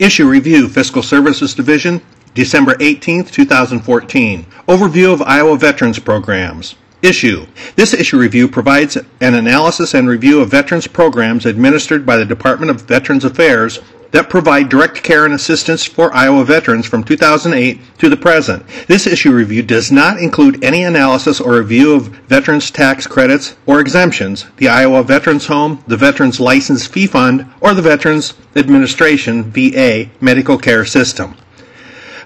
Issue 0.00 0.26
Review 0.26 0.66
Fiscal 0.66 1.02
Services 1.02 1.54
Division, 1.54 2.00
December 2.32 2.74
18, 2.80 3.22
2014. 3.22 4.46
Overview 4.66 5.12
of 5.12 5.20
Iowa 5.20 5.58
Veterans 5.58 5.98
Programs. 5.98 6.74
Issue. 7.02 7.44
This 7.76 7.92
issue 7.92 8.16
review 8.16 8.48
provides 8.48 8.96
an 8.96 9.34
analysis 9.34 9.92
and 9.92 10.08
review 10.08 10.40
of 10.40 10.50
veterans 10.50 10.86
programs 10.86 11.44
administered 11.44 12.06
by 12.06 12.16
the 12.16 12.24
Department 12.24 12.70
of 12.70 12.80
Veterans 12.80 13.26
Affairs 13.26 13.80
that 14.12 14.30
provide 14.30 14.68
direct 14.68 15.02
care 15.02 15.24
and 15.24 15.34
assistance 15.34 15.84
for 15.84 16.12
Iowa 16.14 16.44
veterans 16.44 16.86
from 16.86 17.04
2008 17.04 17.80
to 17.98 18.08
the 18.08 18.16
present. 18.16 18.66
This 18.86 19.06
issue 19.06 19.32
review 19.32 19.62
does 19.62 19.92
not 19.92 20.18
include 20.18 20.62
any 20.64 20.84
analysis 20.84 21.40
or 21.40 21.58
review 21.58 21.94
of 21.94 22.08
veterans 22.28 22.70
tax 22.70 23.06
credits 23.06 23.56
or 23.66 23.80
exemptions, 23.80 24.46
the 24.56 24.68
Iowa 24.68 25.02
Veterans 25.02 25.46
Home, 25.46 25.82
the 25.86 25.96
Veterans 25.96 26.40
License 26.40 26.86
Fee 26.86 27.06
Fund, 27.06 27.46
or 27.60 27.74
the 27.74 27.82
Veterans 27.82 28.34
Administration 28.56 29.44
VA 29.50 30.10
medical 30.20 30.58
care 30.58 30.84
system. 30.84 31.36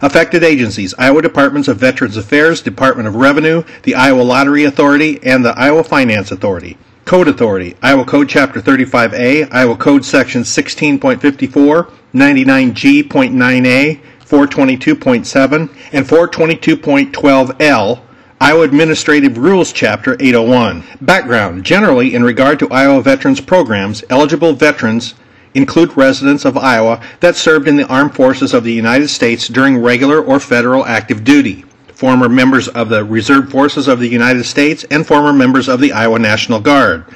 Affected 0.02 0.42
agencies 0.42 0.94
Iowa 0.98 1.22
Departments 1.22 1.68
of 1.68 1.78
Veterans 1.78 2.16
Affairs, 2.16 2.60
Department 2.60 3.08
of 3.08 3.14
Revenue, 3.14 3.62
the 3.84 3.94
Iowa 3.94 4.22
Lottery 4.22 4.64
Authority, 4.64 5.18
and 5.22 5.44
the 5.44 5.58
Iowa 5.58 5.84
Finance 5.84 6.30
Authority. 6.30 6.76
Code 7.04 7.28
Authority, 7.28 7.76
Iowa 7.82 8.06
Code 8.06 8.30
Chapter 8.30 8.62
35A, 8.62 9.48
Iowa 9.52 9.76
Code 9.76 10.06
Section 10.06 10.40
16.54, 10.40 11.90
99G.9A, 12.14 14.00
422.7, 14.24 15.76
and 15.92 16.06
422.12L, 16.06 18.00
Iowa 18.40 18.62
Administrative 18.62 19.36
Rules 19.36 19.70
Chapter 19.70 20.14
801. 20.18 20.82
Background. 21.02 21.62
Generally, 21.62 22.14
in 22.14 22.24
regard 22.24 22.58
to 22.60 22.70
Iowa 22.70 23.02
veterans 23.02 23.40
programs, 23.42 24.02
eligible 24.08 24.54
veterans 24.54 25.14
include 25.52 25.94
residents 25.98 26.46
of 26.46 26.56
Iowa 26.56 27.02
that 27.20 27.36
served 27.36 27.68
in 27.68 27.76
the 27.76 27.86
armed 27.86 28.14
forces 28.14 28.54
of 28.54 28.64
the 28.64 28.72
United 28.72 29.08
States 29.08 29.46
during 29.46 29.76
regular 29.76 30.22
or 30.22 30.40
federal 30.40 30.86
active 30.86 31.22
duty, 31.22 31.66
former 32.04 32.28
members 32.28 32.68
of 32.68 32.90
the 32.90 33.02
Reserve 33.02 33.50
Forces 33.50 33.88
of 33.88 33.98
the 33.98 34.06
United 34.06 34.44
States, 34.44 34.84
and 34.90 35.06
former 35.06 35.32
members 35.32 35.70
of 35.70 35.80
the 35.80 35.90
Iowa 35.90 36.18
National 36.18 36.60
Guard. 36.60 37.06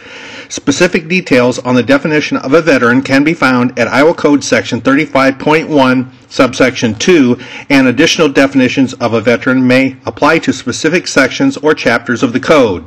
Specific 0.48 1.08
details 1.08 1.58
on 1.58 1.74
the 1.74 1.82
definition 1.82 2.38
of 2.38 2.54
a 2.54 2.62
veteran 2.62 3.02
can 3.02 3.22
be 3.22 3.34
found 3.34 3.78
at 3.78 3.86
Iowa 3.86 4.14
Code 4.14 4.42
Section 4.42 4.80
35.1, 4.80 6.10
subsection 6.28 6.94
2, 6.94 7.38
and 7.70 7.88
additional 7.88 8.28
definitions 8.28 8.94
of 8.94 9.14
a 9.14 9.20
veteran 9.20 9.66
may 9.66 9.96
apply 10.06 10.38
to 10.38 10.52
specific 10.52 11.06
sections 11.06 11.56
or 11.58 11.74
chapters 11.74 12.22
of 12.22 12.32
the 12.32 12.40
code. 12.40 12.86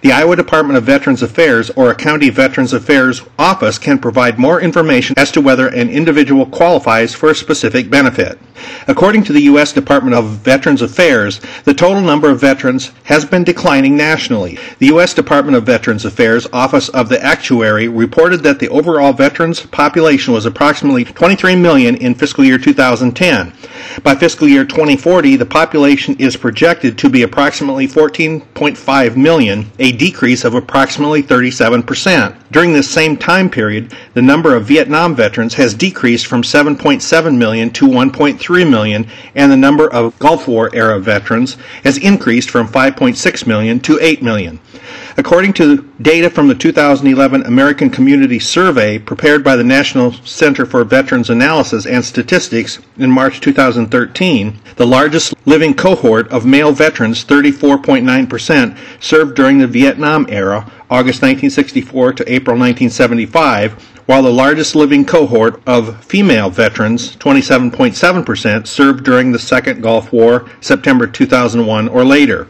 The 0.00 0.12
Iowa 0.12 0.36
Department 0.36 0.78
of 0.78 0.84
Veterans 0.84 1.22
Affairs 1.22 1.70
or 1.70 1.90
a 1.90 1.94
county 1.94 2.30
Veterans 2.30 2.72
Affairs 2.72 3.22
office 3.38 3.78
can 3.78 3.98
provide 3.98 4.38
more 4.38 4.60
information 4.60 5.14
as 5.18 5.30
to 5.32 5.40
whether 5.40 5.68
an 5.68 5.90
individual 5.90 6.46
qualifies 6.46 7.14
for 7.14 7.30
a 7.30 7.34
specific 7.34 7.90
benefit. 7.90 8.38
According 8.86 9.24
to 9.24 9.32
the 9.32 9.42
U.S. 9.42 9.72
Department 9.72 10.16
of 10.16 10.38
Veterans 10.38 10.82
Affairs, 10.82 11.40
the 11.64 11.74
total 11.74 12.00
number 12.00 12.30
of 12.30 12.40
veterans 12.40 12.92
has 13.04 13.24
been 13.24 13.44
declining 13.44 13.96
nationally. 13.96 14.58
The 14.78 14.86
U.S. 14.86 15.14
Department 15.14 15.56
of 15.56 15.64
Veterans 15.64 16.04
Affairs 16.04 16.46
Office 16.52 16.88
of 16.88 17.08
the 17.08 17.22
Actuary 17.22 17.88
reported 17.88 18.42
that 18.42 18.58
the 18.58 18.68
overall 18.68 19.12
veterans 19.12 19.66
population 19.66 20.32
was 20.32 20.46
approximately 20.46 21.04
23 21.04 21.56
million 21.56 21.96
in 21.96 22.14
fiscal 22.14 22.44
year 22.44 22.58
2010. 22.78 23.52
By 24.04 24.14
fiscal 24.14 24.46
year 24.46 24.64
2040, 24.64 25.34
the 25.34 25.44
population 25.44 26.14
is 26.20 26.36
projected 26.36 26.96
to 26.98 27.10
be 27.10 27.22
approximately 27.22 27.88
14.5 27.88 29.16
million, 29.16 29.66
a 29.80 29.90
decrease 29.90 30.44
of 30.44 30.54
approximately 30.54 31.20
37%. 31.20 32.36
During 32.52 32.72
this 32.72 32.88
same 32.88 33.16
time 33.16 33.50
period, 33.50 33.92
the 34.14 34.22
number 34.22 34.54
of 34.54 34.66
Vietnam 34.66 35.16
veterans 35.16 35.54
has 35.54 35.74
decreased 35.74 36.28
from 36.28 36.42
7.7 36.42 37.36
million 37.36 37.70
to 37.70 37.88
1.3 37.88 38.70
million, 38.70 39.08
and 39.34 39.50
the 39.50 39.56
number 39.56 39.92
of 39.92 40.16
Gulf 40.20 40.46
War 40.46 40.70
era 40.72 41.00
veterans 41.00 41.56
has 41.82 41.98
increased 41.98 42.48
from 42.48 42.68
5.6 42.68 43.46
million 43.46 43.80
to 43.80 43.98
8 44.00 44.22
million. 44.22 44.60
According 45.18 45.54
to 45.54 45.78
data 46.00 46.30
from 46.30 46.46
the 46.46 46.54
2011 46.54 47.42
American 47.42 47.90
Community 47.90 48.38
Survey 48.38 49.00
prepared 49.00 49.42
by 49.42 49.56
the 49.56 49.64
National 49.64 50.12
Center 50.12 50.64
for 50.64 50.84
Veterans 50.84 51.28
Analysis 51.28 51.86
and 51.86 52.04
Statistics 52.04 52.78
in 52.98 53.10
March 53.10 53.40
2013, 53.40 54.60
the 54.76 54.86
largest 54.86 55.34
living 55.44 55.74
cohort 55.74 56.28
of 56.28 56.46
male 56.46 56.70
veterans, 56.70 57.24
34.9%, 57.24 58.78
served 59.00 59.34
during 59.34 59.58
the 59.58 59.66
Vietnam 59.66 60.24
era, 60.28 60.58
August 60.88 61.20
1964 61.20 62.12
to 62.12 62.32
April 62.32 62.56
1975, 62.56 63.72
while 64.06 64.22
the 64.22 64.32
largest 64.32 64.76
living 64.76 65.04
cohort 65.04 65.60
of 65.66 66.00
female 66.04 66.48
veterans, 66.48 67.16
27.7%, 67.16 68.68
served 68.68 69.02
during 69.02 69.32
the 69.32 69.38
Second 69.40 69.82
Gulf 69.82 70.12
War, 70.12 70.48
September 70.60 71.08
2001 71.08 71.88
or 71.88 72.04
later. 72.04 72.46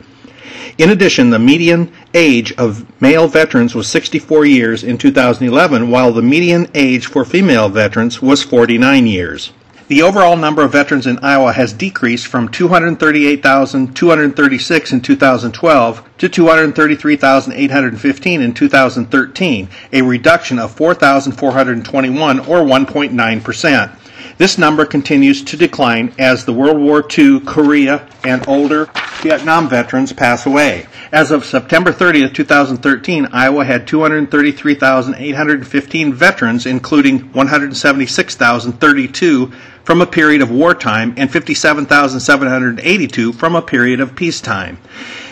In 0.79 0.89
addition, 0.91 1.31
the 1.31 1.39
median 1.41 1.91
age 2.15 2.53
of 2.53 2.87
male 3.03 3.27
veterans 3.27 3.75
was 3.75 3.89
64 3.89 4.47
years 4.47 4.85
in 4.85 4.97
2011, 4.97 5.91
while 5.91 6.13
the 6.13 6.23
median 6.23 6.69
age 6.73 7.07
for 7.07 7.25
female 7.25 7.69
veterans 7.69 8.23
was 8.23 8.45
49 8.45 9.09
years. 9.09 9.51
The 9.89 10.03
overall 10.03 10.37
number 10.37 10.63
of 10.63 10.71
veterans 10.71 11.09
in 11.09 11.19
Iowa 11.19 11.53
has 11.53 11.73
decreased 11.73 12.29
from 12.29 12.49
238,236 12.51 14.93
in 14.93 15.01
2012 15.01 16.09
to 16.19 16.29
233,815 16.29 18.41
in 18.41 18.55
2013, 18.55 19.69
a 19.93 20.03
reduction 20.03 20.61
of 20.61 20.71
4,421 20.73 22.39
or 22.41 22.59
1.9%. 22.59 23.91
This 24.39 24.57
number 24.57 24.87
continues 24.87 25.43
to 25.43 25.57
decline 25.57 26.15
as 26.17 26.45
the 26.45 26.53
World 26.53 26.79
War 26.79 27.05
II, 27.19 27.41
Korea, 27.41 28.09
and 28.23 28.47
older 28.47 28.89
Vietnam 29.21 29.69
veterans 29.69 30.13
pass 30.13 30.47
away. 30.47 30.87
As 31.11 31.33
of 31.33 31.45
September 31.45 31.91
30th, 31.91 32.35
2013, 32.35 33.27
Iowa 33.33 33.65
had 33.65 33.89
233,815 33.89 36.15
veterans, 36.15 36.67
including 36.67 37.19
176,032 37.33 39.53
from 39.83 40.01
a 40.01 40.07
period 40.07 40.41
of 40.41 40.53
wartime 40.53 41.15
and 41.17 41.33
57,782 41.33 43.33
from 43.33 43.57
a 43.57 43.63
period 43.63 43.99
of 43.99 44.15
peacetime. 44.15 44.77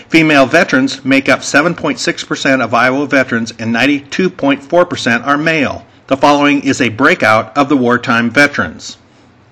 Female 0.09 0.47
veterans 0.47 1.05
make 1.05 1.29
up 1.29 1.41
7.6% 1.41 2.61
of 2.61 2.75
Iowa 2.75 3.07
veterans 3.07 3.53
and 3.53 3.73
92.4% 3.73 5.25
are 5.25 5.39
male. 5.39 5.87
The 6.09 6.17
following 6.17 6.63
is 6.63 6.81
a 6.81 6.89
breakout 6.89 7.57
of 7.57 7.69
the 7.69 7.77
wartime 7.77 8.31
veterans. 8.31 8.97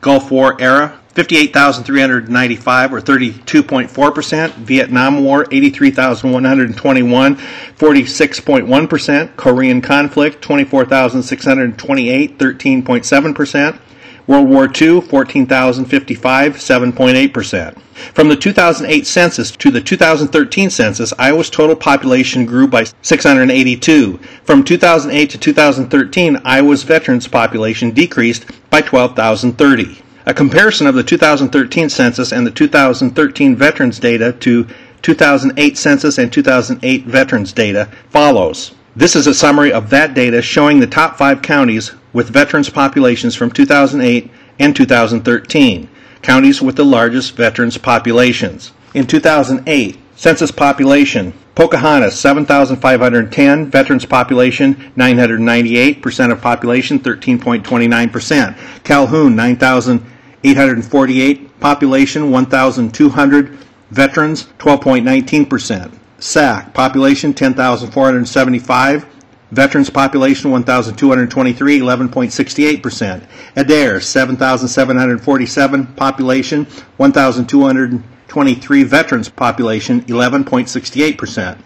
Gulf 0.01 0.31
War 0.31 0.57
era 0.61 1.01
58,395 1.09 2.93
or 2.93 3.01
32.4%. 3.01 4.51
Vietnam 4.53 5.25
War 5.25 5.49
83,121, 5.51 7.37
46.1%. 7.37 9.37
Korean 9.37 9.81
conflict 9.81 10.43
24,628, 10.43 12.39
13.7%. 12.39 13.79
World 14.27 14.49
War 14.49 14.65
II, 14.65 15.03
14,055, 15.03 16.55
7.8%. 16.57 17.79
From 18.15 18.29
the 18.29 18.37
2008 18.37 19.07
census 19.07 19.51
to 19.51 19.71
the 19.71 19.81
2013 19.81 20.71
census, 20.71 21.13
Iowa's 21.19 21.51
total 21.51 21.77
population 21.77 22.47
grew 22.47 22.67
by 22.67 22.87
682. 23.03 24.19
From 24.45 24.65
2008 24.65 25.31
to 25.31 25.39
2013, 25.39 26.41
Iowa's 26.45 26.83
veterans 26.83 27.29
population 27.29 27.91
decreased 27.91 28.47
by 28.71 28.81
12,030. 28.81 30.03
A 30.27 30.33
comparison 30.33 30.87
of 30.87 30.95
the 30.95 31.03
2013 31.03 31.91
census 31.91 32.33
and 32.33 32.47
the 32.47 32.51
2013 32.51 33.55
veterans 33.57 33.99
data 33.99 34.33
to 34.33 34.67
2008 35.03 35.77
census 35.77 36.17
and 36.17 36.33
2008 36.33 37.05
veterans 37.05 37.53
data 37.53 37.91
follows. 38.09 38.75
This 38.97 39.17
is 39.17 39.27
a 39.27 39.35
summary 39.35 39.73
of 39.73 39.91
that 39.91 40.15
data 40.15 40.41
showing 40.41 40.79
the 40.79 40.87
top 40.87 41.19
five 41.19 41.43
counties 41.43 41.91
with 42.13 42.31
veterans 42.31 42.71
populations 42.71 43.35
from 43.35 43.51
2008 43.51 44.31
and 44.61 44.77
2013, 44.77 45.89
counties 46.23 46.63
with 46.63 46.77
the 46.77 46.85
largest 46.85 47.35
veterans 47.35 47.77
populations. 47.77 48.71
In 48.95 49.07
2008, 49.07 49.99
census 50.15 50.53
population 50.53 51.35
Pocahontas 51.57 52.19
7,510, 52.19 53.71
veterans 53.71 54.05
population 54.05 54.93
998, 54.97 56.03
percent 56.03 56.33
of 56.33 56.41
population 56.41 56.99
13.29%. 56.99 58.85
Calhoun 58.85 59.37
9,848, 59.37 61.61
population 61.61 62.31
1,200, 62.31 63.59
veterans 63.91 64.47
12.19%. 64.59 65.93
Sac, 66.19 66.75
population 66.75 67.35
10,475, 67.35 69.07
veterans 69.51 69.91
population 69.91 70.51
1,223, 70.51 71.81
11.68%. 71.81 73.27
Adair, 73.57 74.01
7,747, 74.01 75.87
population 75.95 76.65
1,223, 76.97 78.85
veterans 78.85 79.29
population 79.29 80.01
11.68%. 80.03 81.59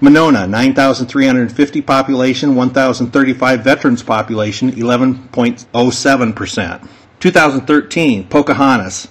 Monona, 0.00 0.46
9,350 0.48 1.82
population, 1.82 2.56
1,035 2.56 3.62
veterans 3.62 4.02
population, 4.02 4.72
11.07%. 4.72 6.88
2013, 7.20 8.24
Pocahontas. 8.24 9.06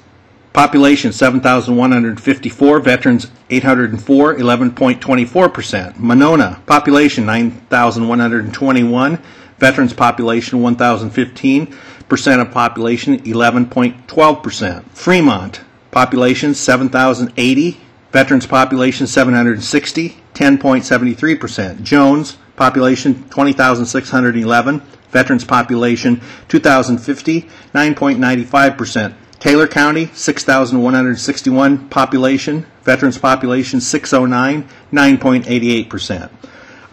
Population 0.54 1.14
7,154, 1.14 2.80
veterans 2.82 3.32
804, 3.50 4.36
11.24%. 4.36 5.98
Monona, 5.98 6.62
population 6.66 7.26
9,121, 7.26 9.20
veterans 9.58 9.94
population 9.94 10.62
1,015, 10.62 11.74
percent 12.10 12.42
of 12.42 12.52
population 12.52 13.20
11.12%. 13.20 14.84
Fremont, 14.90 15.62
population 15.92 16.54
7,080, 16.54 17.80
veterans 18.12 18.46
population 18.46 19.08
760, 19.08 20.18
10.73%. 20.34 21.82
Jones, 21.82 22.38
population 22.58 23.24
20,611, 23.30 24.82
veterans 25.12 25.46
population 25.46 26.20
2,050, 26.50 27.44
9.95%. 27.74 29.16
Taylor 29.42 29.68
County, 29.68 30.08
6,161 30.14 31.90
population, 31.90 32.64
veterans 32.84 33.18
population 33.18 33.82
609, 33.82 34.70
9.88%. 34.94 36.30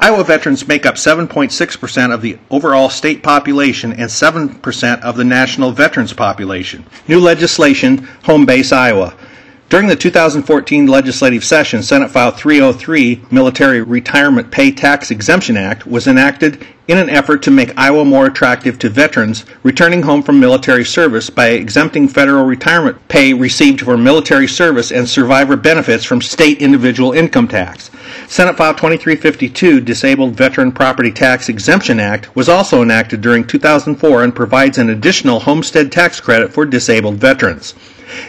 Iowa 0.00 0.24
veterans 0.24 0.66
make 0.66 0.86
up 0.86 0.94
7.6% 0.94 2.14
of 2.14 2.22
the 2.22 2.38
overall 2.50 2.88
state 2.88 3.22
population 3.22 3.92
and 3.92 4.08
7% 4.08 5.00
of 5.02 5.16
the 5.18 5.24
national 5.24 5.72
veterans 5.72 6.14
population. 6.14 6.86
New 7.06 7.20
legislation, 7.20 8.08
Home 8.24 8.46
Base 8.46 8.72
Iowa. 8.72 9.14
During 9.70 9.88
the 9.88 9.96
2014 9.96 10.86
legislative 10.86 11.44
session, 11.44 11.82
Senate 11.82 12.10
File 12.10 12.30
303, 12.30 13.20
Military 13.30 13.82
Retirement 13.82 14.50
Pay 14.50 14.72
Tax 14.72 15.10
Exemption 15.10 15.58
Act, 15.58 15.86
was 15.86 16.06
enacted 16.06 16.64
in 16.86 16.96
an 16.96 17.10
effort 17.10 17.42
to 17.42 17.50
make 17.50 17.76
Iowa 17.76 18.06
more 18.06 18.24
attractive 18.24 18.78
to 18.78 18.88
veterans 18.88 19.44
returning 19.62 20.00
home 20.00 20.22
from 20.22 20.40
military 20.40 20.86
service 20.86 21.28
by 21.28 21.48
exempting 21.48 22.08
federal 22.08 22.46
retirement 22.46 22.96
pay 23.08 23.34
received 23.34 23.82
for 23.82 23.98
military 23.98 24.48
service 24.48 24.90
and 24.90 25.06
survivor 25.06 25.54
benefits 25.54 26.02
from 26.02 26.22
state 26.22 26.62
individual 26.62 27.12
income 27.12 27.46
tax. 27.46 27.90
Senate 28.26 28.56
File 28.56 28.72
2352, 28.72 29.82
Disabled 29.82 30.34
Veteran 30.34 30.72
Property 30.72 31.12
Tax 31.12 31.50
Exemption 31.50 32.00
Act, 32.00 32.34
was 32.34 32.48
also 32.48 32.80
enacted 32.80 33.20
during 33.20 33.46
2004 33.46 34.24
and 34.24 34.34
provides 34.34 34.78
an 34.78 34.88
additional 34.88 35.40
homestead 35.40 35.92
tax 35.92 36.20
credit 36.20 36.54
for 36.54 36.64
disabled 36.64 37.16
veterans. 37.16 37.74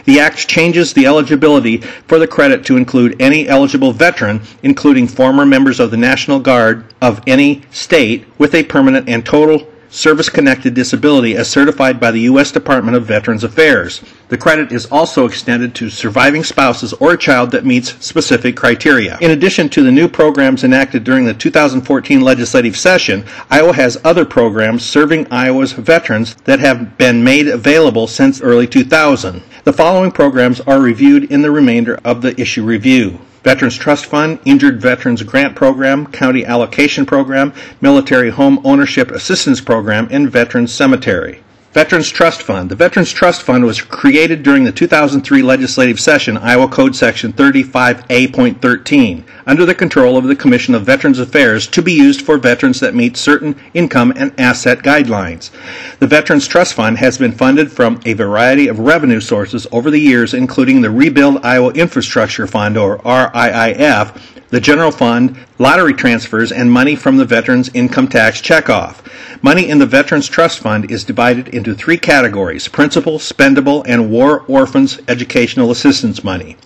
The 0.04 0.20
Act 0.20 0.48
changes 0.48 0.92
the 0.92 1.06
eligibility 1.06 1.78
for 1.78 2.18
the 2.18 2.26
credit 2.26 2.64
to 2.66 2.76
include 2.76 3.20
any 3.20 3.48
eligible 3.48 3.92
veteran, 3.92 4.42
including 4.62 5.06
former 5.06 5.46
members 5.46 5.80
of 5.80 5.90
the 5.90 5.96
National 5.96 6.40
Guard 6.40 6.84
of 7.00 7.22
any 7.26 7.62
state 7.70 8.24
with 8.38 8.54
a 8.54 8.62
permanent 8.62 9.08
and 9.08 9.24
total 9.24 9.66
service 9.90 10.28
connected 10.28 10.72
disability 10.72 11.36
as 11.36 11.50
certified 11.50 11.98
by 11.98 12.10
the 12.10 12.20
U.S. 12.20 12.52
Department 12.52 12.96
of 12.96 13.04
Veterans 13.04 13.44
Affairs. 13.44 14.00
The 14.28 14.38
credit 14.38 14.70
is 14.70 14.86
also 14.86 15.26
extended 15.26 15.74
to 15.74 15.90
surviving 15.90 16.44
spouses 16.44 16.92
or 16.94 17.12
a 17.12 17.18
child 17.18 17.50
that 17.50 17.66
meets 17.66 18.02
specific 18.04 18.56
criteria. 18.56 19.18
In 19.20 19.32
addition 19.32 19.68
to 19.70 19.82
the 19.82 19.90
new 19.90 20.08
programs 20.08 20.62
enacted 20.62 21.02
during 21.02 21.24
the 21.24 21.34
2014 21.34 22.20
legislative 22.20 22.76
session, 22.76 23.24
Iowa 23.50 23.72
has 23.72 24.00
other 24.04 24.24
programs 24.24 24.84
serving 24.84 25.26
Iowa's 25.32 25.72
veterans 25.72 26.36
that 26.44 26.60
have 26.60 26.96
been 26.96 27.24
made 27.24 27.48
available 27.48 28.06
since 28.06 28.40
early 28.40 28.66
2000. 28.66 29.42
The 29.64 29.72
following 29.72 30.12
programs 30.12 30.60
are 30.60 30.80
reviewed 30.80 31.30
in 31.32 31.42
the 31.42 31.50
remainder 31.50 31.98
of 32.04 32.22
the 32.22 32.40
issue 32.40 32.64
review. 32.64 33.18
Veterans 33.42 33.76
Trust 33.76 34.06
Fund, 34.06 34.38
Injured 34.44 34.80
Veterans 34.80 35.22
Grant 35.22 35.56
Program, 35.56 36.06
County 36.06 36.44
Allocation 36.44 37.06
Program, 37.06 37.52
Military 37.80 38.30
Home 38.30 38.60
Ownership 38.64 39.10
Assistance 39.10 39.60
Program, 39.60 40.08
and 40.10 40.30
Veterans 40.30 40.72
Cemetery. 40.72 41.42
Veterans 41.72 42.10
Trust 42.10 42.42
Fund. 42.42 42.68
The 42.68 42.74
Veterans 42.74 43.12
Trust 43.12 43.42
Fund 43.42 43.64
was 43.64 43.80
created 43.80 44.42
during 44.42 44.64
the 44.64 44.72
2003 44.72 45.40
legislative 45.40 46.00
session, 46.00 46.36
Iowa 46.36 46.66
Code 46.66 46.96
Section 46.96 47.32
35A.13, 47.32 49.22
under 49.46 49.64
the 49.64 49.74
control 49.76 50.16
of 50.16 50.24
the 50.24 50.34
Commission 50.34 50.74
of 50.74 50.82
Veterans 50.82 51.20
Affairs 51.20 51.68
to 51.68 51.80
be 51.80 51.92
used 51.92 52.22
for 52.22 52.38
veterans 52.38 52.80
that 52.80 52.96
meet 52.96 53.16
certain 53.16 53.54
income 53.72 54.12
and 54.16 54.32
asset 54.36 54.80
guidelines. 54.80 55.52
The 56.00 56.08
Veterans 56.08 56.48
Trust 56.48 56.74
Fund 56.74 56.98
has 56.98 57.16
been 57.18 57.30
funded 57.30 57.70
from 57.70 58.00
a 58.04 58.14
variety 58.14 58.66
of 58.66 58.80
revenue 58.80 59.20
sources 59.20 59.68
over 59.70 59.92
the 59.92 60.00
years, 60.00 60.34
including 60.34 60.80
the 60.80 60.90
Rebuild 60.90 61.38
Iowa 61.44 61.70
Infrastructure 61.74 62.48
Fund, 62.48 62.76
or 62.76 62.98
RIIF, 62.98 64.39
the 64.50 64.60
general 64.60 64.90
fund, 64.90 65.36
lottery 65.58 65.94
transfers, 65.94 66.52
and 66.52 66.70
money 66.70 66.96
from 66.96 67.16
the 67.16 67.24
Veterans 67.24 67.70
Income 67.72 68.08
Tax 68.08 68.40
Checkoff. 68.42 68.96
Money 69.42 69.68
in 69.68 69.78
the 69.78 69.86
Veterans 69.86 70.28
Trust 70.28 70.58
Fund 70.58 70.90
is 70.90 71.04
divided 71.04 71.48
into 71.48 71.74
three 71.74 71.96
categories 71.96 72.68
principal, 72.68 73.18
spendable, 73.18 73.84
and 73.86 74.10
War 74.10 74.44
Orphans 74.48 75.00
Educational 75.08 75.70
Assistance 75.70 76.22
money. 76.22 76.56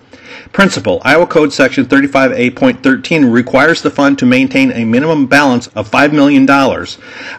Principal, 0.52 1.02
Iowa 1.04 1.26
Code 1.26 1.52
Section 1.52 1.86
35A.13 1.86 3.32
requires 3.32 3.82
the 3.82 3.90
fund 3.90 4.18
to 4.18 4.26
maintain 4.26 4.70
a 4.70 4.84
minimum 4.84 5.26
balance 5.26 5.66
of 5.68 5.90
$5 5.90 6.12
million. 6.12 6.48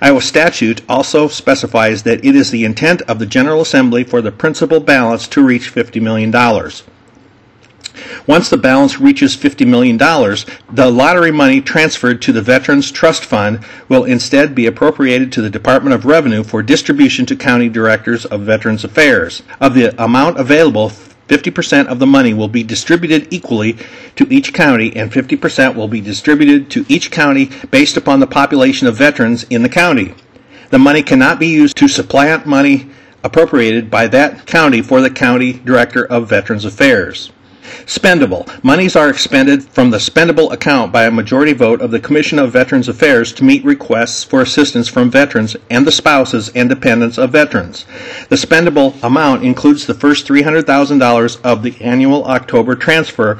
Iowa 0.02 0.22
statute 0.22 0.82
also 0.90 1.28
specifies 1.28 2.04
that 2.04 2.26
it 2.26 2.36
is 2.36 2.52
the 2.52 2.66
intent 2.66 3.02
of 3.04 3.20
the 3.20 3.26
General 3.26 3.62
Assembly 3.62 4.04
for 4.04 4.22
the 4.22 4.34
principal 4.34 4.80
balance 4.80 5.28
to 5.30 5.46
reach 5.46 5.74
$50 5.74 6.02
million. 6.02 6.32
Once 8.28 8.50
the 8.50 8.58
balance 8.58 9.00
reaches 9.00 9.36
$50 9.38 9.68
million, 9.68 9.98
the 9.98 10.90
lottery 10.90 11.32
money 11.32 11.62
transferred 11.62 12.22
to 12.22 12.32
the 12.32 12.42
Veterans 12.42 12.92
Trust 12.92 13.26
Fund 13.26 13.60
will 13.88 14.04
instead 14.04 14.56
be 14.56 14.66
appropriated 14.66 15.32
to 15.32 15.42
the 15.42 15.50
Department 15.50 15.94
of 15.94 16.06
Revenue 16.06 16.44
for 16.44 16.64
distribution 16.64 17.26
to 17.26 17.36
county 17.36 17.70
directors 17.70 18.26
of 18.26 18.42
Veterans 18.42 18.84
Affairs. 18.84 19.44
Of 19.62 19.74
the 19.74 19.94
amount 20.04 20.40
available, 20.40 20.92
50% 21.28 21.88
of 21.88 22.00
the 22.00 22.06
money 22.06 22.34
will 22.34 22.48
be 22.48 22.64
distributed 22.64 23.28
equally 23.32 23.78
to 24.16 24.32
each 24.32 24.54
county, 24.54 24.96
and 24.96 25.12
50% 25.12 25.76
will 25.76 25.88
be 25.88 26.02
distributed 26.02 26.70
to 26.72 26.86
each 26.88 27.12
county 27.12 27.50
based 27.72 27.98
upon 27.98 28.20
the 28.20 28.28
population 28.28 28.88
of 28.88 28.96
veterans 28.96 29.44
in 29.46 29.64
the 29.64 29.70
county. 29.70 30.14
The 30.70 30.80
money 30.80 31.02
cannot 31.02 31.40
be 31.40 31.48
used 31.48 31.78
to 31.78 31.88
supplant 31.88 32.46
money 32.46 32.90
appropriated 33.24 33.90
by 33.90 34.08
that 34.08 34.46
county 34.46 34.82
for 34.82 35.02
the 35.02 35.10
county 35.10 35.54
director 35.54 36.06
of 36.06 36.30
Veterans 36.30 36.66
Affairs. 36.66 37.32
Spendable. 37.86 38.48
Monies 38.64 38.96
are 38.96 39.10
expended 39.10 39.64
from 39.64 39.90
the 39.90 39.98
spendable 39.98 40.52
account 40.52 40.92
by 40.92 41.06
a 41.06 41.12
majority 41.12 41.54
vote 41.54 41.82
of 41.82 41.92
the 41.92 42.00
Commission 42.00 42.40
of 42.40 42.52
Veterans 42.52 42.88
Affairs 42.88 43.32
to 43.34 43.44
meet 43.44 43.64
requests 43.64 44.24
for 44.24 44.42
assistance 44.42 44.88
from 44.88 45.12
veterans 45.12 45.56
and 45.70 45.86
the 45.86 45.92
spouses 45.92 46.50
and 46.50 46.68
dependents 46.70 47.18
of 47.18 47.32
veterans. 47.32 47.86
The 48.30 48.36
spendable 48.36 49.02
amount 49.04 49.44
includes 49.44 49.86
the 49.86 49.94
first 49.94 50.28
$300,000 50.28 51.42
of 51.44 51.64
the 51.64 51.76
annual 51.82 52.26
October 52.26 52.76
transfer 52.76 53.36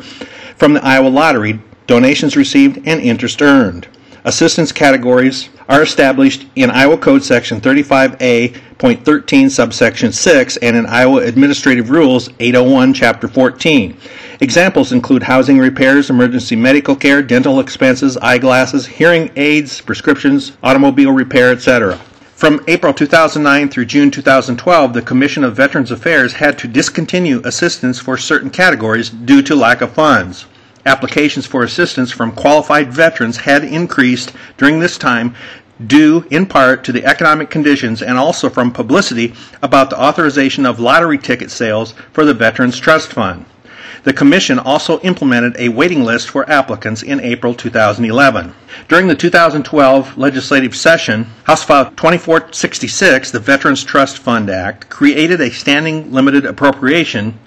from 0.58 0.74
the 0.74 0.86
Iowa 0.86 1.10
Lottery, 1.10 1.60
donations 1.88 2.36
received, 2.36 2.78
and 2.86 3.02
interest 3.02 3.42
earned. 3.42 3.88
Assistance 4.26 4.72
categories 4.72 5.50
are 5.70 5.84
established 5.84 6.48
in 6.56 6.72
Iowa 6.72 6.98
Code 6.98 7.24
Section 7.24 7.62
35A.13 7.62 9.52
subsection 9.52 10.12
6 10.12 10.58
and 10.58 10.76
in 10.76 10.88
Iowa 10.88 11.22
Administrative 11.22 11.92
Rules 11.92 12.32
801 12.40 12.96
Chapter 12.96 13.28
14. 13.28 13.96
Examples 14.40 14.92
include 14.94 15.22
housing 15.22 15.60
repairs, 15.60 16.10
emergency 16.10 16.56
medical 16.56 16.96
care, 16.96 17.22
dental 17.22 17.60
expenses, 17.60 18.18
eyeglasses, 18.18 18.88
hearing 18.88 19.30
aids, 19.36 19.80
prescriptions, 19.80 20.54
automobile 20.64 21.12
repair, 21.12 21.52
etc. 21.52 21.96
From 22.34 22.64
April 22.68 22.96
2009 22.96 23.70
through 23.70 23.86
June 23.86 24.10
2012, 24.10 24.92
the 24.92 25.04
Commission 25.04 25.44
of 25.44 25.56
Veterans 25.56 25.92
Affairs 25.92 26.34
had 26.34 26.58
to 26.58 26.68
discontinue 26.68 27.44
assistance 27.46 28.00
for 28.00 28.18
certain 28.18 28.50
categories 28.50 29.12
due 29.12 29.44
to 29.44 29.54
lack 29.54 29.82
of 29.82 29.92
funds. 29.92 30.48
Applications 30.86 31.48
for 31.48 31.64
assistance 31.64 32.12
from 32.12 32.32
qualified 32.32 32.94
veterans 32.94 33.38
had 33.38 33.64
increased 33.64 34.34
during 34.58 34.80
this 34.80 34.98
time 34.98 35.36
due 35.88 36.26
in 36.30 36.46
part 36.46 36.84
to 36.84 36.92
the 36.92 37.04
economic 37.06 37.50
conditions 37.50 38.02
and 38.02 38.18
also 38.18 38.50
from 38.50 38.72
publicity 38.72 39.34
about 39.62 39.90
the 39.90 40.00
authorization 40.00 40.66
of 40.66 40.80
lottery 40.80 41.18
ticket 41.18 41.50
sales 41.52 41.94
for 42.14 42.24
the 42.24 42.34
Veterans 42.34 42.80
Trust 42.80 43.12
Fund. 43.14 43.46
The 44.04 44.14
Commission 44.14 44.60
also 44.60 45.00
implemented 45.00 45.56
a 45.58 45.70
waiting 45.70 46.04
list 46.04 46.30
for 46.30 46.48
applicants 46.48 47.02
in 47.02 47.20
April 47.20 47.56
2011. 47.56 48.54
During 48.88 49.08
the 49.08 49.16
2012 49.16 50.16
legislative 50.20 50.76
session, 50.76 51.24
House 51.46 51.64
File 51.64 51.86
2466, 51.86 53.32
the 53.32 53.40
Veterans 53.40 53.84
Trust 53.84 54.20
Fund 54.20 54.52
Act, 54.52 54.88
created 54.92 55.42
a 55.42 55.50
standing 55.50 56.12
limited 56.12 56.46
appropriation 56.46 57.40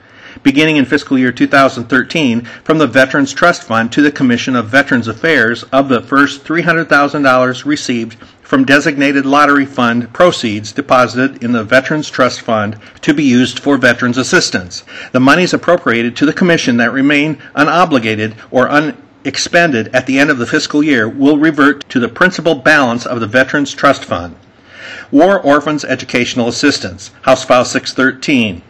beginning 0.42 0.76
in 0.76 0.84
fiscal 0.84 1.18
year 1.18 1.32
2013 1.32 2.42
from 2.64 2.78
the 2.78 2.86
Veterans 2.86 3.32
Trust 3.32 3.64
Fund 3.64 3.92
to 3.92 4.02
the 4.02 4.12
Commission 4.12 4.56
of 4.56 4.68
Veterans 4.68 5.08
Affairs 5.08 5.64
of 5.64 5.88
the 5.88 6.00
first 6.00 6.44
$300,000 6.44 7.64
received 7.64 8.16
from 8.48 8.64
designated 8.64 9.26
lottery 9.26 9.66
fund 9.66 10.10
proceeds 10.14 10.72
deposited 10.72 11.44
in 11.44 11.52
the 11.52 11.62
Veterans 11.62 12.08
Trust 12.08 12.40
Fund 12.40 12.78
to 13.02 13.12
be 13.12 13.22
used 13.22 13.58
for 13.58 13.76
veterans 13.76 14.16
assistance. 14.16 14.84
The 15.12 15.20
monies 15.20 15.52
appropriated 15.52 16.16
to 16.16 16.24
the 16.24 16.32
Commission 16.32 16.78
that 16.78 16.90
remain 16.90 17.36
unobligated 17.54 18.34
or 18.50 18.70
unexpended 18.70 19.94
at 19.94 20.06
the 20.06 20.18
end 20.18 20.30
of 20.30 20.38
the 20.38 20.46
fiscal 20.46 20.82
year 20.82 21.06
will 21.06 21.36
revert 21.36 21.86
to 21.90 22.00
the 22.00 22.08
principal 22.08 22.54
balance 22.54 23.04
of 23.04 23.20
the 23.20 23.26
Veterans 23.26 23.74
Trust 23.74 24.06
Fund. 24.06 24.34
War 25.10 25.38
Orphans 25.40 25.84
Educational 25.84 26.48
Assistance, 26.48 27.10
House 27.22 27.44
File 27.44 27.66
613. 27.66 28.62